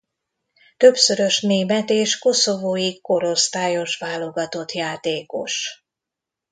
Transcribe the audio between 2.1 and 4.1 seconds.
koszovói korosztályos